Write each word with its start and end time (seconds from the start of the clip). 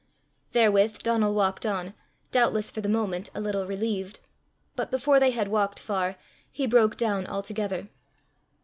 Therewith 0.53 1.03
Donal 1.03 1.35
walked 1.35 1.63
on, 1.63 1.93
doubtless 2.31 2.71
for 2.71 2.81
the 2.81 2.89
moment 2.89 3.29
a 3.35 3.39
little 3.39 3.67
relieved. 3.67 4.19
But 4.75 4.89
before 4.89 5.19
they 5.19 5.29
had 5.29 5.47
walked 5.49 5.77
far, 5.79 6.15
he 6.51 6.65
broke 6.65 6.97
down 6.97 7.27
altogether. 7.27 7.87